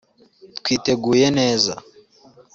[0.59, 1.73] Twiteguye neza